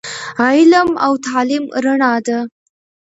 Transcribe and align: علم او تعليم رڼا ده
علم 0.43 0.89
او 1.05 1.13
تعليم 1.27 1.63
رڼا 1.83 2.13
ده 2.27 2.39